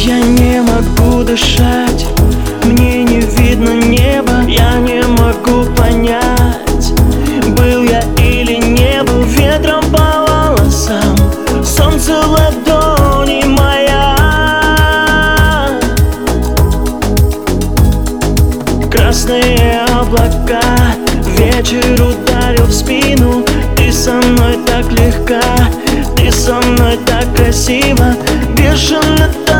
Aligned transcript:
Я 0.00 0.20
не 0.20 0.62
могу 0.62 1.24
дышать, 1.24 2.06
мне 2.62 3.02
не 3.02 3.18
видно 3.18 3.70
неба. 3.70 4.44
Я 4.46 4.76
не 4.76 5.02
могу 5.02 5.64
понять, 5.74 6.92
был 7.56 7.82
я 7.82 8.00
или 8.16 8.54
не 8.54 9.02
был 9.02 9.22
Ветром 9.24 9.82
по 9.90 10.24
волосам, 10.24 11.16
солнце 11.64 12.14
ладони 12.14 13.42
моя. 13.44 14.14
Красные 18.88 19.82
облака, 20.00 20.62
вечер 21.36 21.82
ударил 21.94 22.66
в 22.66 22.72
спину. 22.72 23.44
Ты 23.76 23.90
со 23.90 24.12
мной 24.12 24.58
так 24.64 24.92
легка, 24.92 25.42
ты 26.16 26.30
со 26.30 26.54
мной 26.54 26.96
так 27.04 27.34
красиво. 27.34 28.14
Бешено 28.56 29.28
так 29.44 29.57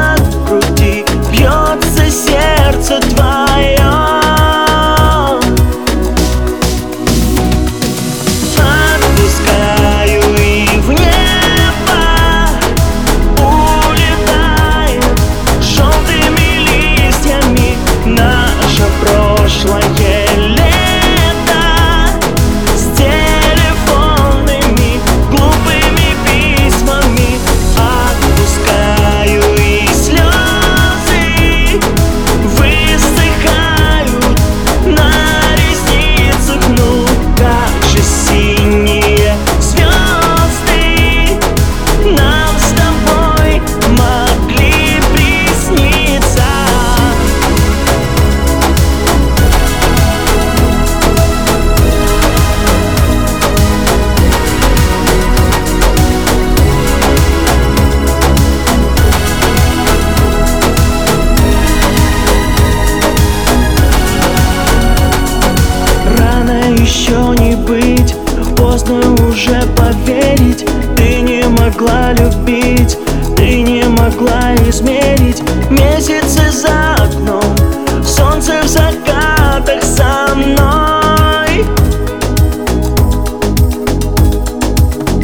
могла 71.78 72.12
любить, 72.12 72.98
ты 73.37 73.62
не 73.62 73.84
могла 73.84 74.54
измерить. 74.69 75.43
Месяцы 75.71 76.50
за 76.50 76.94
окном, 76.94 78.04
солнце 78.04 78.60
в 78.62 78.69
закатах 78.69 79.82
со 79.82 80.34
мной. 80.34 81.64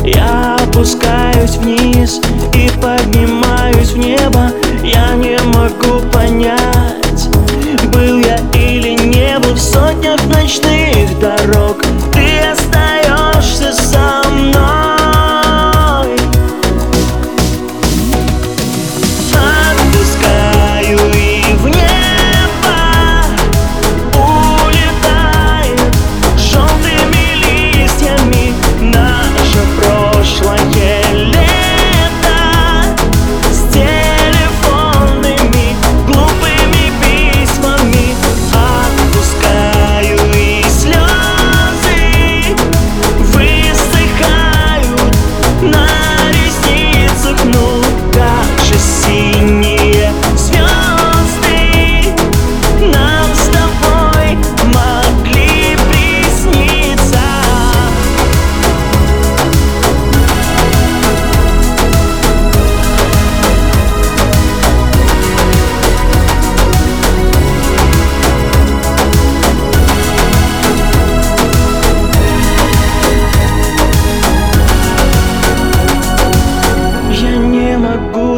Я 0.05 0.57
опускаюсь 0.63 1.57
вниз 1.57 2.21
и 2.55 2.71
поднимаюсь 2.81 3.91
в 3.91 3.99
небо. 3.99 4.53
Я 4.83 5.15
не 5.15 5.39
могу 5.57 6.07
понять, 6.13 7.29
был 7.93 8.19
я 8.19 8.39
или 8.53 8.91
не 8.91 9.39
был 9.41 9.55
В 9.55 9.61
сотнях 9.61 10.21
ночных 10.27 10.84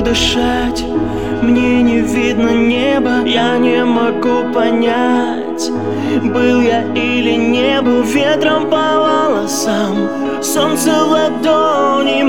дышать, 0.07 0.85
мне 1.43 1.83
не 1.83 2.01
видно 2.01 2.51
неба 2.51 3.25
Я 3.25 3.59
не 3.59 3.85
могу 3.85 4.53
понять, 4.53 5.71
был 6.23 6.61
я 6.61 6.83
или 6.95 7.33
не 7.33 7.81
был 7.83 8.03
Ветром 8.03 8.71
по 8.71 9.01
волосам, 9.05 10.09
солнце 10.43 10.93
ладони 11.05 12.23